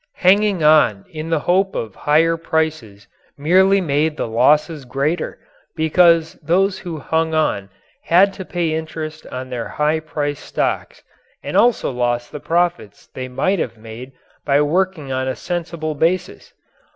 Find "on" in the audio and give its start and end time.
0.63-1.05, 7.35-7.69, 9.27-9.51, 15.11-15.27